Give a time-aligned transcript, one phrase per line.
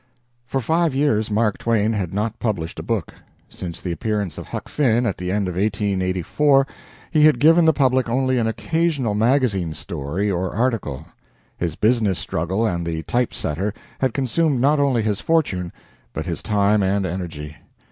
[0.47, 3.13] For five years Mark Twain had not published a book.
[3.49, 6.65] Since the appearance of "Huck Finn" at the end of 1884
[7.11, 11.05] he had given the public only an occasional magazine story or article.
[11.55, 15.71] His business struggle and the type setter had consumed not only his fortune,
[16.13, 17.57] but his time and energy.